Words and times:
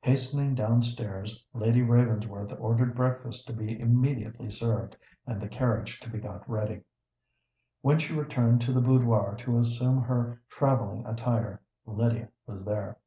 Hastening 0.00 0.56
down 0.56 0.82
stairs, 0.82 1.46
Lady 1.54 1.80
Ravensworth 1.80 2.52
ordered 2.58 2.96
breakfast 2.96 3.46
to 3.46 3.52
be 3.52 3.78
immediately 3.78 4.50
served, 4.50 4.96
and 5.28 5.40
the 5.40 5.46
carriage 5.46 6.00
to 6.00 6.10
be 6.10 6.18
got 6.18 6.42
ready. 6.50 6.82
When 7.82 8.00
she 8.00 8.12
returned 8.12 8.62
to 8.62 8.72
the 8.72 8.80
boudoir 8.80 9.36
to 9.38 9.60
assume 9.60 10.02
her 10.02 10.42
travelling 10.50 11.06
attire, 11.06 11.62
Lydia 11.86 12.30
was 12.48 12.64
there. 12.64 12.98